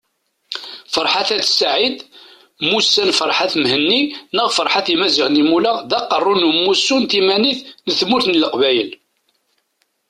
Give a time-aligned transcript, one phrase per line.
[0.93, 1.97] Ferḥat At Said
[2.63, 4.01] mmusan Ferhat Mehenni
[4.35, 8.91] neɣ Ferhat Imazighen Imula, d Aqerru n Umussu n Timanit n Tmurt n Leqbayel